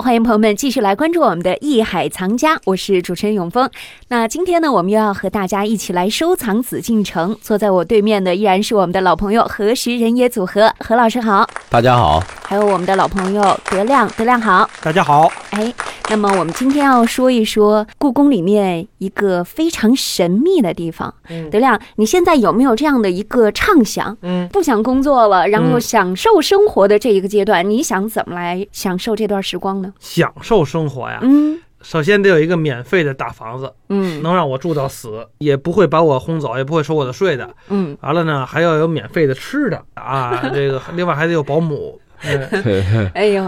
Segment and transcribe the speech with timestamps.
[0.00, 3.68] 欢迎朋友们继续来关注我们的《艺海藏家》，我是主持人永峰。
[4.08, 7.36] 那今天呢，我们又要和大家一起来收藏紫禁城。
[7.42, 11.46] 坐在我对面的依然是我们的老朋友何时人也组合，何老师好。
[11.68, 14.68] 大家好，还有我们的老朋友德亮，德亮好。
[14.80, 15.30] 大家好。
[15.50, 15.70] 哎，
[16.10, 21.14] 那么我们今天要说一说故宫里面一个非常神秘的地方。
[21.28, 24.18] 嗯德亮，你现在有没有这样的一个畅想？
[24.22, 29.94] 嗯，不想工作了，然后嗯享受生活的这一个阶段，你想怎么来享受这段时光呢？
[30.00, 37.48] 享受生活呀，嗯首先得有一个免费的大房子，嗯能让我住到死，也不会把我轰走，也不会收我的税的。
[37.68, 42.00] 嗯，完了呢，还要有免费的吃的啊，这个另外还得有保姆。
[42.22, 43.44] 嗯 哎呦，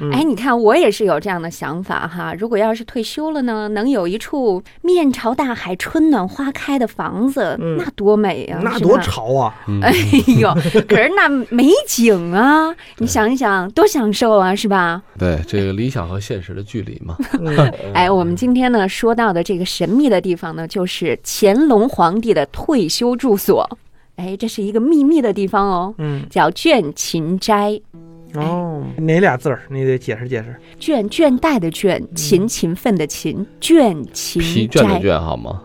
[0.00, 2.34] 嗯哎，你看我也是有这样的想法哈。
[2.38, 9.54] 如果要是退休了呢，能有一处面朝大海、春暖花开的房子，嗯那多美呀、那多潮啊！
[9.82, 9.92] 哎
[10.38, 10.52] 呦，
[10.88, 15.02] 可是那美景啊， 你想一想，多享受啊，是吧？
[15.18, 17.16] 对这个理想和现实的距离嘛。
[17.40, 17.56] 嗯
[17.94, 23.68] 哎，我们今天呢说到的这个神秘的地方呢，就是乾隆皇帝的退休住所。
[24.16, 27.80] 哎，这是一个秘密的地方哦，嗯，叫倦勤斋。
[28.34, 29.60] 哦，哪俩字儿？
[29.68, 30.56] 你得解释解释。
[30.80, 35.06] 倦倦怠的倦，勤勤奋的勤，倦勤疲倦的。
[35.06, 35.60] 倦好吗？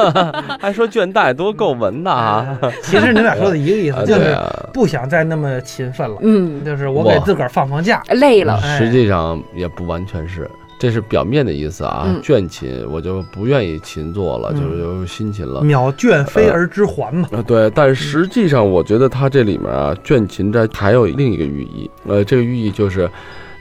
[0.60, 2.58] 还说倦怠，多够文的啊！
[2.82, 4.36] 其实你俩说的一个意思，啊就是
[4.74, 8.02] 不想再那么勤奋了，嗯，就是我给自个儿放放假。
[8.10, 8.60] 累了。
[8.62, 10.50] 哎实际上也不完全是，
[10.82, 12.20] 这是表面的意思啊嗯。
[12.20, 15.60] 倦勤，我就不愿意勤做了，嗯就是有辛勤了。
[15.60, 17.28] 秒倦飞而知还嘛。
[17.30, 23.08] 啊，对，但实际上我觉得他这里面啊，倦勤这还有另一个寓意，呃，这个寓意就是，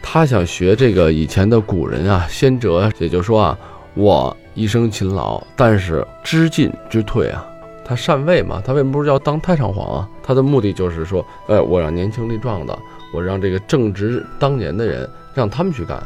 [0.02, 3.56] 他想学这个以前的古人啊，先哲，也就是说啊，
[3.94, 7.46] 我一生勤劳，但是知进知退啊，
[7.86, 10.10] 他禅位嘛，他为什么不是要当太上皇啊？
[10.24, 12.76] 他的目的就是说，呃，我让年轻力壮的，
[13.14, 16.02] 我让这个正值当年的人，让他们去干，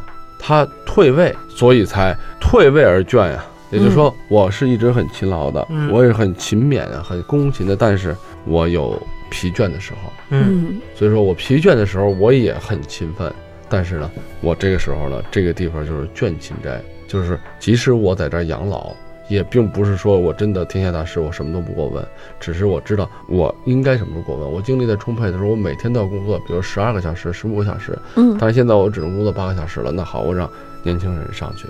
[0.48, 5.92] 他退位，所以才退位而倦呀、也就是说，我是一直很勤劳的，嗯。
[5.92, 9.02] 我也很勤勉啊，很恭勤的，但是我有
[9.32, 10.82] 疲倦的时候，嗯嗯。
[10.94, 13.34] 所以说我疲倦的时候，我也很勤奋，
[13.68, 18.96] 但是呢，我这个时候呢，这个地方就是倦勤斋，就是即使我在这儿养老，
[19.28, 22.06] 也并不是说我真的天下大事我什么都不过问，
[22.40, 24.52] 只是我知道我应该什么时候过问。
[24.52, 30.50] 我精力在充沛的时候，我每天都要工作，比如十二个小时、十五个小时，嗯但是现在我只能工作八个小时了，那好，我让
[30.84, 31.68] 年轻人上去。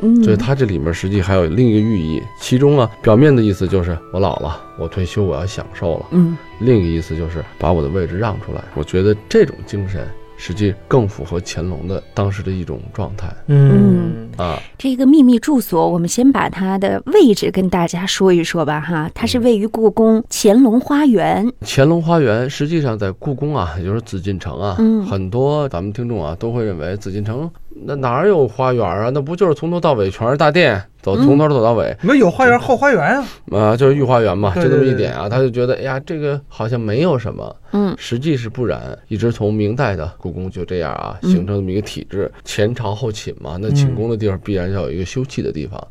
[0.00, 8.62] 嗯，所以它这里面实际还有另一个寓意，其中啊，表面的意思就是我老了，我退休，我要享受了；嗯另一个意思就是把我的位置让出来。
[8.74, 10.06] 我觉得这种精神
[10.38, 13.28] 实际更符合乾隆的当时的一种状态。
[13.48, 14.30] 嗯。
[14.38, 14.58] 啊。
[14.78, 21.52] 这个秘密住所，我们先把它的位置跟大家说一说吧，哈，它是位于故宫乾隆花园。
[21.62, 25.04] 乾隆花园实际上在故宫啊，也就是紫禁城啊，嗯。
[25.04, 27.50] 很多咱们听众啊都会认为紫禁城
[27.84, 29.10] 那哪儿有花园啊？
[29.12, 31.96] 那不就是从头到尾全是大殿，走嗯从头走到尾。
[32.02, 33.26] 你们有花园后花园啊？
[33.52, 38.98] 啊，就是御花园嘛，就这么一点啊，他就觉得，哎呀，这个好像没有什么，嗯实际是不然。
[39.08, 45.82] 一直从明代的故宫就这样啊，嗯形成这么一个体制，前朝后寝嘛，那寝宫的地方必然要有一个休憩的地方。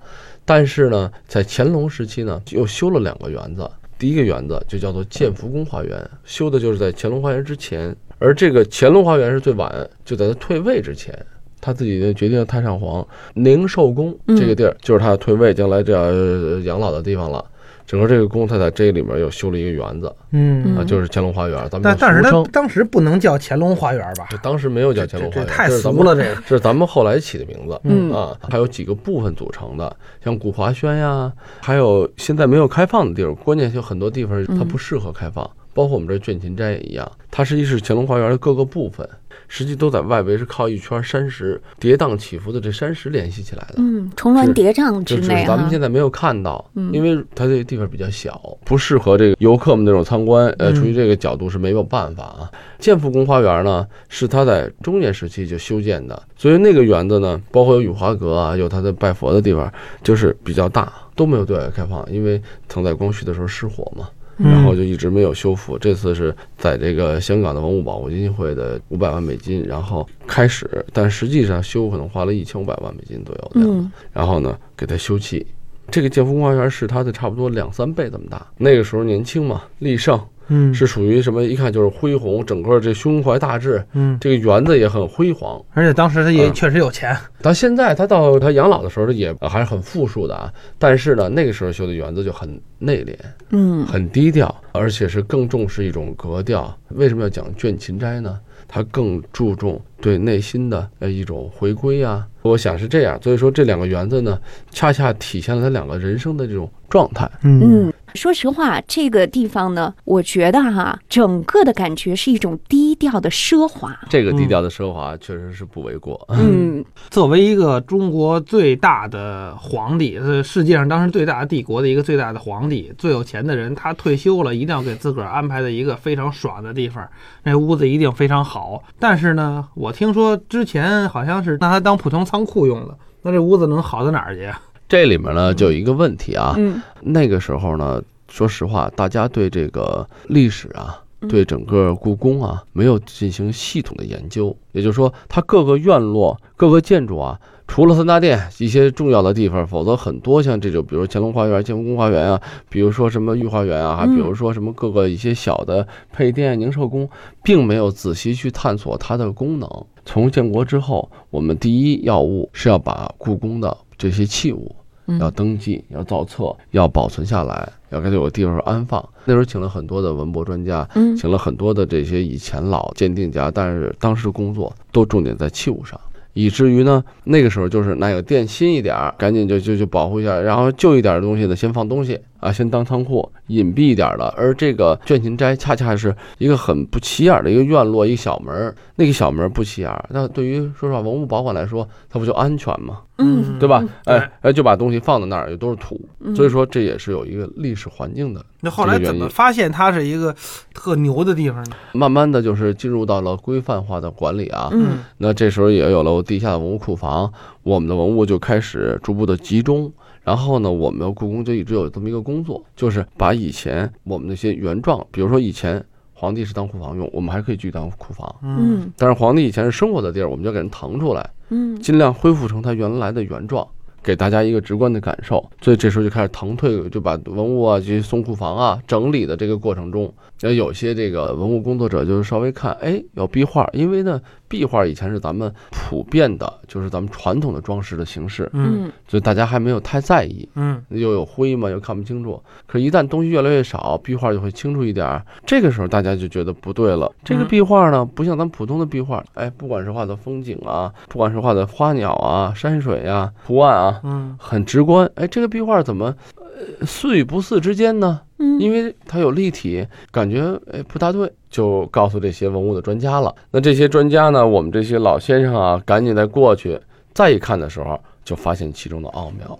[0.45, 3.69] 但是呢，在乾隆时期呢，又修了两个园子，
[3.99, 11.13] 第一个园子就叫做建福宫花园，修的就是在乾隆花园之前，而这个乾隆花园是最晚，就在他退位之前。
[11.59, 17.43] 他自己就决定太上皇宁寿宫嗯这个地儿，就是他退位将来这样呃养老的地方了。
[17.85, 21.57] 整个这个宫，他在这里面又修了一个园子嗯啊，就是乾隆花园。
[21.69, 24.27] 咱们但但是它俗称，当时不能叫乾隆花园吧？
[24.29, 26.35] 这当时没有叫乾隆花园，这太俗了，这个。
[26.45, 27.79] 这是咱们后来起的名字。
[27.85, 31.31] 嗯啊，还有几个部分组成的，像古华轩呀，
[31.61, 39.07] 还有现在没有开放的地儿，关键就很多地方它不适合开放，包括我们这倦勤斋也一样，它实际是乾隆花园的各个部分，
[39.47, 43.75] 实际都在外围是靠一圈山石跌宕起伏的这山石联系起来的。
[43.77, 45.77] 嗯，重峦叠嶂之内咱们现。
[45.77, 50.47] 在没有看到，嗯因为它这个地方比较小，不适合这个游客们那种参观。
[50.57, 52.49] 呃，嗯出于这个角度是没有办法啊。
[52.79, 64.09] 建福宫花园呢，是它在中年时期就修建的，所以那个园子呢，包括有雨花阁啊，有它的拜佛的地方，就是比较大，都没有对外开放，因为曾在光绪的时候失火嘛。
[64.37, 65.77] 嗯然后就一直没有修复。
[65.77, 75.45] 这次是在这个香港的文物保护基金会的五百万美金，然后开始，但实际上修可能花了一千五百万美金左右的然后呢，给它修葺。
[75.89, 78.45] 这个建福宫花园是它的差不多两三倍这么大。
[78.57, 80.19] 那个时候年轻嘛，立盛，
[80.49, 81.43] 嗯是属于什么？
[81.43, 85.61] 一看就是恢宏，整个这胸怀大志，嗯，这个园子也很辉煌。
[85.73, 90.51] 而且当时他也嗯确实有钱，到现在他到他养老的时候，也还是很富庶的啊。
[90.77, 93.15] 但是呢，那个时候修的园子就很内敛，
[93.51, 96.75] 嗯很低调，而且是更重视一种格调。
[96.89, 98.39] 为什么要讲倦勤斋呢？
[98.69, 102.27] 他更注重对内心的呃一种回归啊。
[102.41, 104.37] 我想是这样，所以说这两个园子呢，
[104.71, 107.29] 恰恰体现了他两个人生的这种状态。
[107.43, 113.97] 嗯，说实话，这个地方呢，我觉得哈，整个的感觉是一种低调的奢华。
[114.09, 116.19] 这个低调的奢华确实是不为过。
[116.29, 127.07] 嗯 作为一个中国最大的皇帝，是世界上当时最大的帝国的一个最大的皇帝，最有钱的人，他退休了，一定要给自个儿安排在一个非常爽的地方，
[127.43, 128.83] 那屋子一定非常好。
[128.99, 134.59] 但是呢，我听说之前好像是拿它当普通仓库用的，那这屋子能好到哪儿去啊？
[134.87, 144.55] 这里面呢就有一个问题啊，嗯那个时候呢，说实话，大家对这个历史啊，对整个故宫啊，没有进行系统的研究。
[144.71, 157.09] 也就是说，它各个院落、各个建筑啊，除了三大殿一些重要的地方，否则很多像这种，比如乾隆花园、建福宫花园啊，比如说什么御花园啊，还嗯比如说什么各个一些小的配殿、宁寿宫，
[157.43, 159.69] 并没有仔细去探索它的功能。
[160.05, 164.75] 从建国之后，我们第一要务是要把故宫的这些器物
[165.07, 169.03] 嗯要登记、要造册、要保存下来，要给它有个地方安放。
[169.25, 175.99] 那时候请了很多的文博专家，嗯请了很多的这些以前老鉴定家，但是当时工作都重点在器物上。
[176.33, 184.27] 以至于呢，那个时候就是哪个店新一点儿，赶紧就就就保护一下，然后旧一点的东西呢，先放东西啊，先当仓库，隐蔽一点的。
[184.37, 192.99] 而这个倦勤斋恰恰是一个很不起眼的一个院落，一个小门儿，那个小门儿不起眼儿，那对于说实话文物保管来说，它不就安全吗？
[193.17, 193.83] 嗯，对吧？
[194.03, 198.45] 对哎哎，就把东西放在那儿，也都是土，嗯所以说这也是有一个历史环境的。
[198.61, 200.35] 那后来怎么发现它是一个
[200.73, 201.75] 特牛的地方呢？
[201.93, 207.31] 慢慢的就是进入到了规范化的管理啊，嗯那这时候也有了地下的文物库房，
[207.63, 209.91] 我们的文物就开始逐步的集中。
[210.23, 215.81] 然后呢，我们的故宫就一直有这么一个工作，就是把以前我们那些原状，比如说以前
[216.19, 218.35] 皇帝是当库房用，我们还可以继续当库房。
[218.41, 223.67] 嗯但是皇帝以前是生活的地儿，我们就给人腾出来，嗯尽量恢复成它原来的原状，
[224.01, 225.47] 给大家一个直观的感受。
[225.61, 230.11] 所以这时候就开始腾退，就把文物啊、这些送库房啊整理的这个过程中，
[230.41, 240.47] 那，有些这个文物工作者就是稍微看，哎，有壁画，因为呢，壁画以前是咱们普遍的，就是咱们传统的装饰的形式，嗯嗯所以大家还没有太在意。
[240.55, 242.41] 嗯又有灰嘛，又看不清楚。
[242.65, 245.25] 可是，一旦东西越来越少，壁画就会清楚一点儿。
[245.45, 247.11] 这个时候，大家就觉得不对了。
[247.23, 255.09] 这个嗯壁画呢，不像咱们普通的壁画，哎，不管是画的风景啊，不管是画的花鸟啊、山水啊、图案啊，嗯很直观。
[255.15, 258.21] 哎，这个壁画怎么，呃，似与不似之间呢？
[258.39, 263.33] 嗯，因为它有立体，感觉哎不大对，就告诉这些文物的专家了。
[263.49, 266.79] 那这些专家呢，我们这些老先生啊，赶紧再过去，
[267.13, 269.59] 再一看的时候，就发现其中的奥妙了。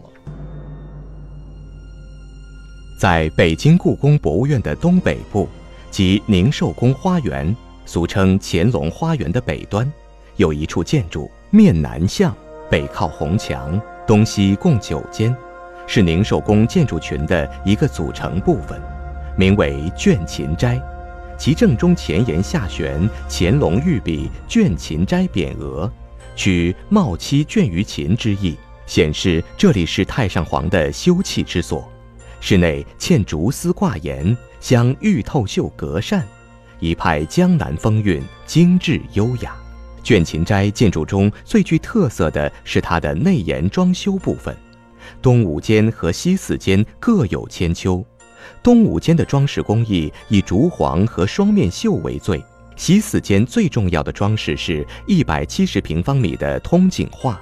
[3.00, 5.48] 在北京故宫博物院的东北部，
[5.92, 9.92] 即宁寿宫花园，俗称乾隆花园的北端，
[10.36, 12.36] 有一处建筑，面南向，
[12.70, 15.36] 北靠红墙，东西共九间，
[15.88, 18.80] 是宁寿宫建筑群的一个组成部分，
[19.36, 20.80] 名为倦勤斋。
[21.38, 25.92] 其正中前檐下悬“乾隆御笔倦勤斋”匾额，
[26.36, 31.88] 取“茂妻倦于勤”之意，显示这里是太上皇的休憩之所。
[32.40, 36.26] 室内嵌竹丝挂檐，镶玉透绣格扇，
[36.80, 39.56] 一派江南风韵，精致优雅。
[40.04, 44.56] 倦勤斋建筑中最具特色的是它的内檐装修部分，
[45.22, 48.04] 东五间和西四间各有千秋。
[48.64, 52.44] 东五间的装饰工艺以竹簧和双面绣为最，
[52.76, 57.40] 西四间最重要的装饰是一百七十平方米的通景画。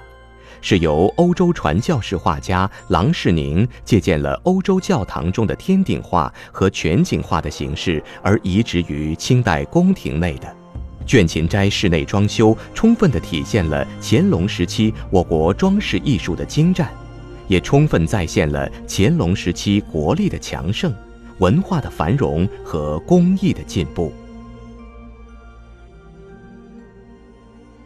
[0.62, 10.55] 是由欧洲传教士画家郎世宁借鉴了欧洲教堂中的天顶画和全景画的形式，而移植于清代宫廷内的。
[11.05, 16.89] 倦勤斋室内装修充分地体现了乾隆时期我国装饰艺术的精湛，
[17.48, 20.94] 也充分再现了乾隆时期国力的强盛、
[21.40, 24.12] 文化的繁荣和工艺的进步。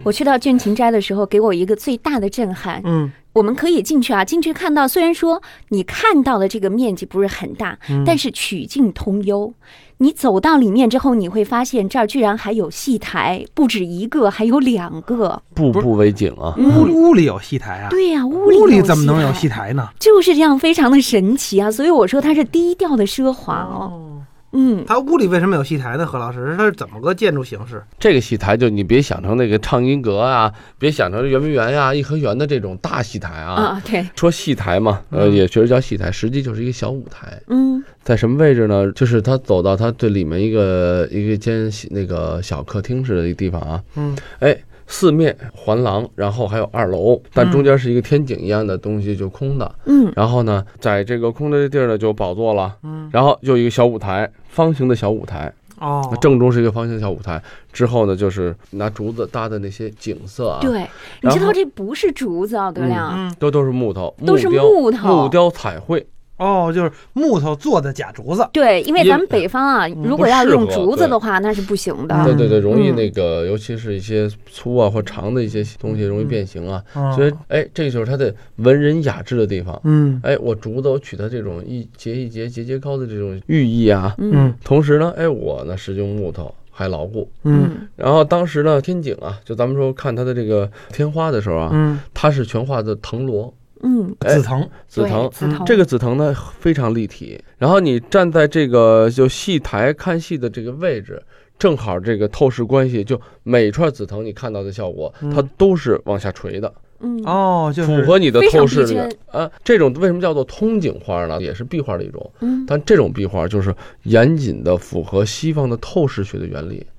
[0.03, 2.81] 我去到倦勤斋的时候，给我一个最大的震撼。
[2.85, 9.53] 嗯我们可以进去啊，进去看到，虽然说你看到的这个面积不是很大，嗯但是曲径通幽。
[9.99, 15.41] 你走到里面之后，你会发现这儿居然还有戏台，不止一个，还有两个。
[15.53, 16.55] 步步为景啊！
[16.57, 17.89] 屋里屋里有戏台啊？
[17.89, 19.89] 对呀、屋里屋里怎么能有戏戏台呢？
[19.99, 21.69] 就是这样，非常的神奇啊！
[21.69, 23.91] 所以我说它是低调的奢华哦。
[23.93, 24.18] 哦，
[24.51, 26.05] 嗯它屋里为什么有戏台呢？
[26.05, 27.83] 何老师，它是怎么个建筑形式？
[27.99, 33.53] 这个戏台就你别想成那个畅音阁啊，别想成圆明园呀、颐和园的这种大戏台啊。
[33.53, 37.39] 啊，对，说戏台嘛，呃，嗯也确实叫戏台，实际就是一个小舞台。
[37.47, 38.91] 嗯在什么位置呢？
[38.93, 44.57] 就是他走到他最里面一个一个间那个小客厅似的一个地方啊，嗯，哎，
[44.91, 49.75] 四面环廊，然后还有二楼，但中间是一个天井一样的东西，就空的。
[49.85, 50.11] 嗯。
[50.15, 57.41] 然后呢，在这个空的地儿呢，就宝座了，嗯，然后就一个小舞台，方形的小舞台，哦，正中是一个方形的小舞台，
[57.71, 60.85] 之后呢，就是拿竹子搭的那些景色啊，对，
[61.21, 65.23] 你知道这不是竹子啊，德亮，嗯，都都是木头，都是雕木头。
[65.23, 66.05] 木雕彩绘，
[66.39, 68.47] 哦，就是木头做的假竹子。
[68.51, 72.23] 对，因为咱们北方啊，如果要用竹子的话，那是不行的。
[72.25, 79.79] 对对对，容易嗯那个，尤其是一些粗啊或长的一些东西容易变形啊，哦所以哎，这就是它的文人雅致的地方。
[79.83, 87.29] 嗯哎，我竹子我取它这种一节一节节节高的这种寓意啊，嗯嗯同时呢，哎，我呢是用木头还牢固。
[87.43, 94.69] 嗯嗯然后当时呢，天井啊，就咱们说看它的这个天花的时候啊，嗯，它是全画的藤萝嗯，哎紫藤。
[94.87, 95.29] 紫藤。
[95.29, 95.65] 紫藤。
[95.65, 101.21] 这个紫藤呢非常立体，然后你站在这个就戏台看戏的这个位置，
[101.57, 105.29] 正好这个透视关系，就每串紫藤你看到的效果，嗯。
[105.33, 107.21] 它都是往下垂的，嗯。
[107.23, 108.83] 哦，就是符合你的透视
[109.31, 109.49] 啊。
[109.63, 111.41] 这种为什么叫做通景画呢？
[111.41, 112.65] 也是壁画的一种，嗯。
[112.67, 116.98] 但这种壁画就是严谨的符合西方的透视学的原理，嗯，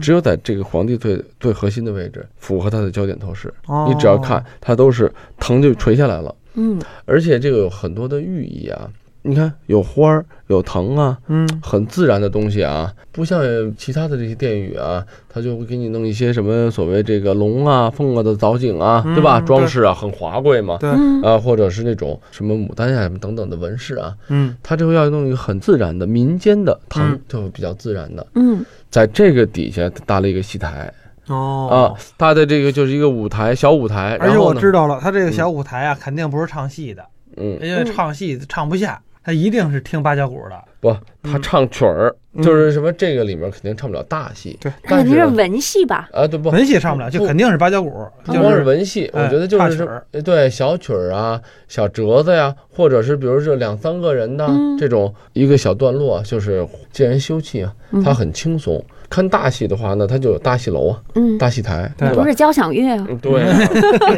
[0.00, 3.52] 只有在这个皇帝最最核心的位置，符合它的焦点透视。
[3.66, 6.34] 哦你只要看，它都是藤就垂下来了。
[6.54, 8.90] 嗯而且这个有很多的寓意啊。
[9.22, 13.42] 你看，有花儿，有藤啊，嗯很自然的东西啊，不像
[13.76, 19.40] 其他的这些殿宇啊，它就会给你弄一些什么所谓这个龙啊、凤啊的藻井啊，嗯对吧？
[19.40, 20.78] 对装饰啊，很华贵嘛。
[20.78, 30.92] 对，嗯啊，或者是那种什么牡丹呀、什么等等的纹饰啊，嗯它就要弄一个很自然的民间的藤嗯，就比较自然的，嗯在这个底下搭了一个戏台
[31.26, 34.16] 哦啊哦，搭的这个就是一个舞台，小舞台。
[34.20, 37.04] 而且我知道了，他这个小舞台啊，肯定不是唱戏的，
[37.36, 40.64] 嗯，因为唱戏唱不下，他一定是听八角鼓的。
[40.80, 40.90] 不，
[41.22, 46.08] 他嗯唱曲儿，嗯就是什么这个里面肯定唱不了大戏，对，那肯定是但是文戏吧？
[46.12, 46.50] 啊，对不？
[46.50, 47.90] 文戏唱不了，就肯定是八角鼓，
[48.24, 58.84] 不光是文戏，我哎觉得就是什插曲儿呃对小曲儿啊、小折子呀，或者是比如这两三个人的嗯这种一个小段落，就是借人休憩啊，嗯它很轻松。
[59.10, 62.28] 看大戏的话那，它就有大戏楼啊、嗯，大戏台，对对吧不？
[62.28, 63.06] 是交响乐啊。
[63.08, 63.58] 嗯对啊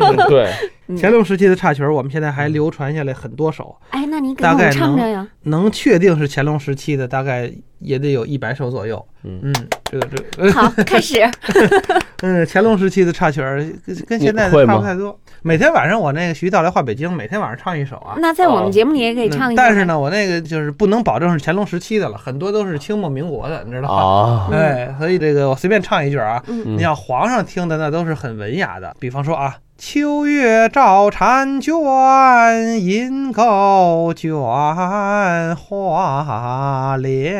[0.00, 0.52] 嗯 对，
[0.88, 5.26] 嗯乾隆时期的插曲儿，我们现在还流传下来很多首，哎，那你给大概我唱能着呀？
[5.44, 9.04] 能确定是乾隆时期的，大概也得有一百首左右。
[9.22, 9.52] 嗯嗯，
[9.84, 11.20] 这个这个，好，开始。
[12.22, 15.18] 嗯，乾隆时期的插曲儿跟跟现在的差不太多。
[15.42, 18.16] 每天晚上我那个徐道来画北京，每天晚上唱一首啊。
[18.18, 19.62] 那在我们节目里也可以嗯唱一下。
[19.62, 23.94] 但是，呢，我那个就是不能保证是乾隆时期的了，很多都是清末民国的，你知道吗？
[23.94, 34.36] 啊，哎，所以这个我随便唱一句啊，嗯你像皇上听的那都是很文雅的，比方说啊，秋月照婵娟，银钩卷
[35.56, 37.32] 花帘。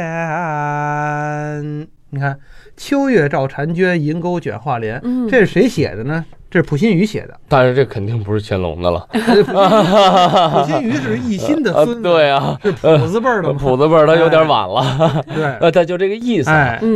[2.08, 2.38] 你看，
[2.78, 6.24] 秋月照婵娟，银钩卷画帘，嗯，这是谁写的呢？
[6.50, 7.38] 这是普心畬写的。
[7.48, 13.58] 但是这肯定不是乾隆的了， 普心畬是奕心的啊孙子， 对啊，是谱子辈儿的嘛。
[13.58, 16.46] 谱子辈儿他有点晚了，对，呃，他就这个意思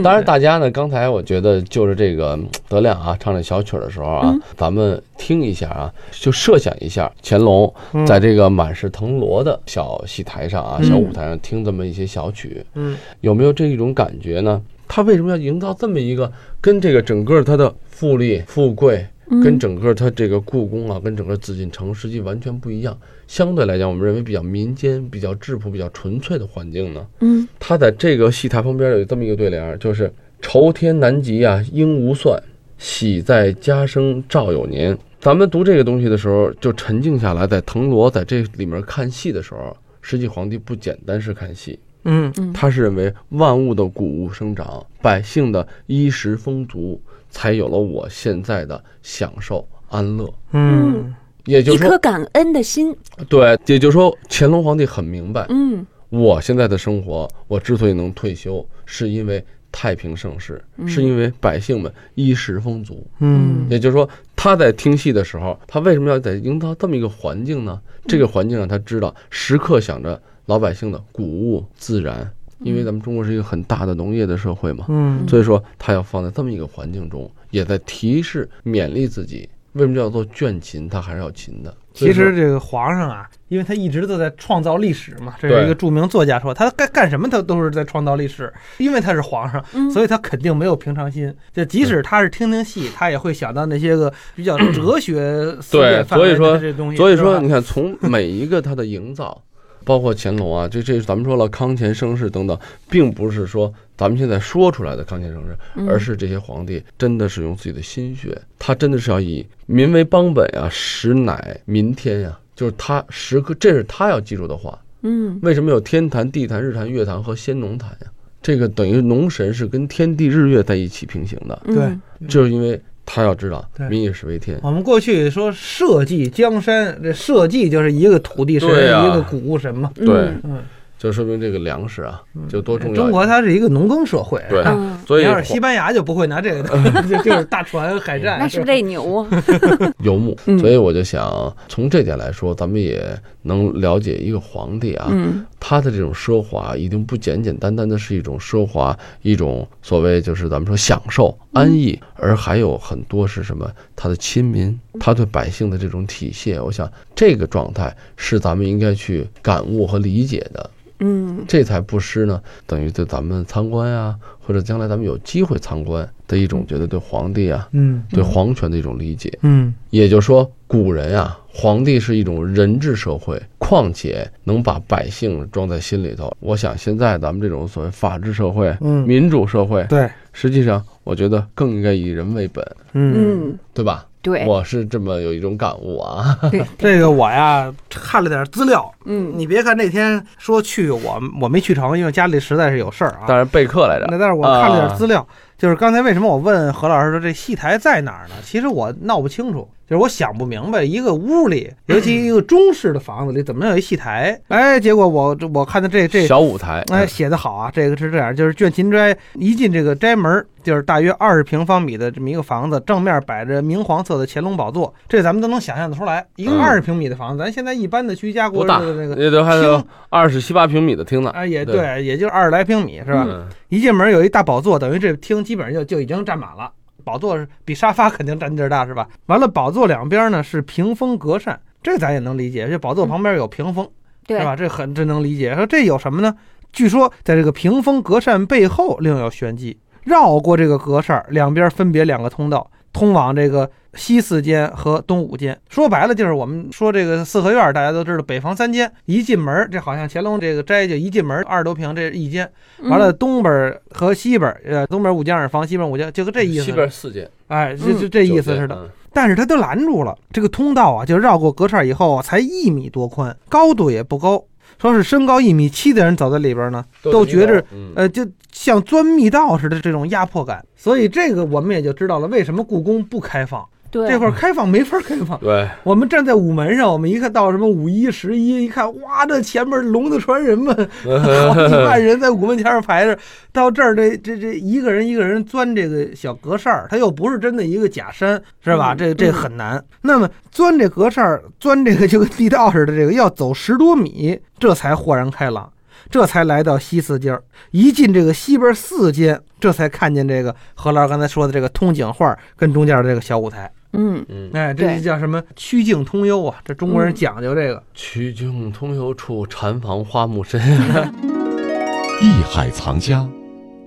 [0.03, 4.41] 当然，大家呢，刚才我觉得就是这个嗯德亮啊，唱这小曲儿的时候啊，嗯。
[4.57, 8.05] 咱们听一下啊，就设想一下乾隆嗯。
[8.07, 10.85] 在这个满是藤萝的小戏台上啊，嗯。
[10.89, 12.97] 小舞台上听这么一些小曲，嗯。
[13.21, 14.61] 有没有这一种感觉呢？
[14.87, 16.31] 他为什么要营造这么一个
[16.61, 22.97] 跟这个整个他的富丽富贵，跟嗯整个它这个故宫啊，跟整个紫禁城实际完全不一样？
[23.26, 27.07] 相对来讲，我们认为比较民间、比较质朴、比较纯粹的环境呢？
[27.21, 30.12] 嗯他在这个戏台旁边有这么一个对联儿，就是
[30.43, 32.38] “愁天南极啊，应无算；
[32.76, 34.97] 喜在家生照有年”。
[35.21, 47.00] 咱们读这个东西的时候，就沉静下来，在藤萝在这里面看戏的时候，实际皇帝不简单是看戏，嗯嗯，他是认为万物的谷物生长，百姓的衣食丰足，
[47.35, 50.33] 才有了我现在的享受安乐。
[50.53, 51.12] 嗯
[51.47, 52.97] 也就是说，一颗感恩的心。
[53.29, 63.05] 对，也就是说，乾隆皇帝很明白，嗯我现在的生活，我之所以能退休，是因为太平盛世，是因为百姓们衣食丰足。
[63.19, 67.79] 嗯也就是说，他在听戏的时候，他为什么要在营造这么一个环境呢？
[68.07, 79.49] 这个环境让他知道，时刻想着老百姓的谷物自然，因为咱们中国是一个很大的农业的社会嘛，嗯所以说他要放在这么一个环境中，也在提示勉励自己。
[79.73, 80.89] 为什么叫做倦勤？
[80.89, 81.75] 他还是要勤的。
[81.95, 91.35] 其实这个皇上啊，因为他一直都在创造历史嘛，这是一个著名作家说，他干干什么他都是在创造历史，因为他是皇上，嗯所以他肯定没有平常心。
[91.53, 96.97] 就即使他是听听戏，他也会想到那些个比较哲学思对辨范围的所以说这东西。
[96.97, 99.43] 所以说，你看，从每一个他的营造，
[99.85, 102.59] 包括乾隆啊，这这咱们说了康乾盛世等等，
[102.91, 114.79] 并不是说咱们现在说出来的康乾盛世，嗯而是这些皇帝真的是用自己的心血，他真的是要以民为邦本啊，实乃民天呀、就是他时刻，这是他要记住的话。
[115.03, 118.07] 嗯为什么有天坛、地坛、日坛、月坛和仙农坛呀？
[118.41, 121.75] 这个等于农神是跟天地日月在一起平行的，嗯
[122.21, 124.59] 对就是因为他要知道民以食为天。
[124.63, 129.07] 我们过去说社稷江山，这社稷就是一个土地神，啊。
[129.07, 129.91] 一个谷物神嘛。
[129.97, 130.17] 嗯对。
[130.45, 130.63] 嗯，
[130.99, 133.03] 就说明这个粮食啊，就多重要。
[133.03, 134.65] 中国它是一个农耕社会，对
[135.07, 138.39] 所以要是西班牙就不会拿这个的， 就就是大船海战。
[138.39, 139.29] 那是不是这牛啊？
[140.01, 140.35] 游牧。
[140.47, 143.07] 嗯，所以我就想从这点来说，咱们也
[143.43, 145.45] 能了解一个皇帝啊，嗯。
[145.61, 153.71] 他的这种奢华一定不简简单单的是一种奢华，一种所谓就是咱们说享受安逸，而还有很多是什么？
[153.95, 160.71] 他的亲民，他对百姓的这种体恤，我想这个状态是咱们应该去感悟和理解的。
[161.00, 169.37] 嗯这才不失呢，等于对咱们参观啊，或者将来咱们有机会参观的一种觉得对皇帝啊、嗯对皇权的一种理解。
[169.43, 176.33] 嗯也就是说，古人啊，皇帝是一种人治社会，况且能把百姓装在心里头。
[176.38, 184.07] 我想现在咱们这种所谓法治社会、嗯，民主社会，对，实际上我觉得更应该以人为本，嗯，嗯，对吧？
[184.23, 186.39] 对我是这么有一种感悟啊。
[186.51, 193.25] 对， 这个我呀看了点资料，嗯你别看那天说去，我我没去成，因为家里实在是有事儿啊。
[193.27, 195.27] 当然备课来着那但是我看了点资料，
[195.59, 198.35] 就是刚才为什么我问何老师说这戏台在哪儿呢？
[198.43, 204.41] 其实我闹不清楚，就是我想不明白，一个屋里，尤其一个中式的房子里，怎么能有一戏台？
[204.49, 207.71] 哎，结果我这我看到这这小舞台，哎，写的好啊！
[207.71, 216.26] 这个是这样，就是倦勤斋一进这个斋门儿，就是大约二十平方米的这么一个房子，正面摆着明黄色的乾隆宝座，这咱们都能想象得出来。
[216.37, 223.27] 一个嗯二十平米的房子，咱现在一般的居家过日子的那个，也都还有厅二十七八平米的厅呢，啊，也对对，也就是二十来平米是吧？
[223.29, 226.70] 嗯一进门有一大宝座，等于这厅基本上就就已经占满了。
[227.05, 229.09] 宝座是比沙发肯定占地儿大是吧？
[229.27, 232.67] 完了，宝座两边呢是屏风隔扇，这咱也能理解。
[232.67, 233.88] 这宝座旁边有屏风，
[234.27, 234.57] 对是吧？
[234.57, 235.55] 这很这能理解。
[235.55, 236.35] 说这有什么呢？
[236.73, 245.59] 据说在这个屏风隔扇背后另有玄机，绕过这个隔扇，两边分别两个通道，通往这个西四间和东五间。
[245.68, 252.50] 说白了就是我们说这个四合院，大家都知道北房三间，一进门这好像乾隆这个斋就一进门二十多平，这是一间。
[252.85, 256.64] 完了，东边儿和西边儿，呃，东边五间二房，西边五间，就跟这意思。
[256.64, 258.68] 西边，四间，哎，就就这意思似的。
[258.68, 258.90] 的。
[259.12, 264.44] 但是他都拦住了，这个通道啊，就绕过隔扇以后啊，才一米多宽，高度也不高。
[264.81, 270.65] 说是身高一米七的人走在里边呢，都觉着嗯呃，就像钻密道似的这种压迫感。
[270.77, 275.38] 所以这个我们也就知道了，为什么故宫不开放，对这块儿开放没法开放。
[275.38, 280.74] 对，我们站在午门上，我们一看到什么五一、十一，一看哇，这前面龙的传人们，
[281.54, 283.16] 好几万人在午门前上排着。
[283.52, 288.94] 到这儿，这这这一个人一个人钻这个小隔扇儿，它又不是真的一个假山，是吧？
[288.94, 289.80] 嗯这这很难。
[290.02, 295.70] 那么钻这隔扇儿，钻这个就跟地道似的，这个要走十多米，这才豁然开朗。
[296.11, 303.70] 这才来到西四街儿，一进这个西边四街，这才看见这个何老师刚才说的这个通景画跟中间的这个小舞台。
[303.96, 306.61] 嗯嗯，哎，这就叫什么曲径通幽啊！
[306.64, 307.83] 这中国人嗯讲究这个。
[307.94, 310.61] 曲径通幽处，禅房花木深。
[312.20, 313.28] 艺海藏家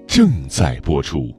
[0.07, 1.33] 正在播出。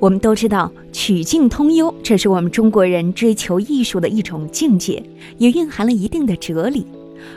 [0.00, 5.02] 我们都知道曲径通幽，这是我们中国人追求艺术的一种境界，
[5.38, 6.86] 也蕴含了一定的哲理。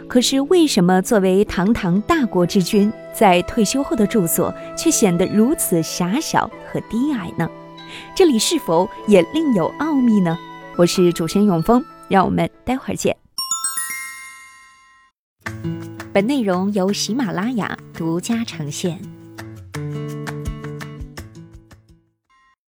[0.08, 7.48] 可是，为什么作为堂堂大国之君，在退休后的住所却显得如此狭小和低矮呢？
[8.16, 10.38] 这里是否也另有奥秘呢？
[10.78, 13.16] 我是主持人永峰，让我们待会儿见。
[16.14, 19.15] 本内容由喜马拉雅独家呈现。